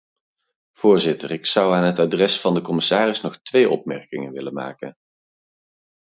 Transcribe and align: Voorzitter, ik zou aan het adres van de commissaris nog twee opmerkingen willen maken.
Voorzitter, 0.77 1.31
ik 1.31 1.45
zou 1.45 1.73
aan 1.73 1.83
het 1.83 1.99
adres 1.99 2.39
van 2.39 2.53
de 2.53 2.61
commissaris 2.61 3.21
nog 3.21 3.37
twee 3.37 3.69
opmerkingen 3.69 4.31
willen 4.31 4.53
maken. 4.53 4.95